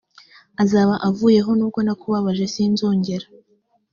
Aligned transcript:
azaba 0.63 0.93
avuyeho 1.07 1.51
nubwo 1.57 1.79
nakubabaje 1.83 2.45
sinzongera 2.53 3.27